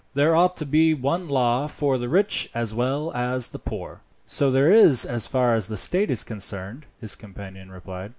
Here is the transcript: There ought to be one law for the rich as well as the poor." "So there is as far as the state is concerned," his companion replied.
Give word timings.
There 0.15 0.35
ought 0.35 0.57
to 0.57 0.65
be 0.65 0.95
one 0.95 1.29
law 1.29 1.67
for 1.67 1.99
the 1.99 2.09
rich 2.09 2.49
as 2.55 2.73
well 2.73 3.11
as 3.13 3.49
the 3.49 3.59
poor." 3.59 4.01
"So 4.25 4.49
there 4.49 4.71
is 4.71 5.05
as 5.05 5.27
far 5.27 5.53
as 5.53 5.67
the 5.67 5.77
state 5.77 6.09
is 6.09 6.23
concerned," 6.23 6.87
his 6.99 7.13
companion 7.15 7.69
replied. 7.69 8.09